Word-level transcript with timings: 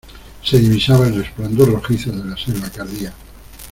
se 0.43 0.57
divisaba 0.57 1.05
el 1.05 1.13
resplandor 1.13 1.73
rojizo 1.73 2.11
de 2.11 2.25
la 2.25 2.35
selva 2.35 2.71
que 2.71 2.81
ardía. 2.81 3.13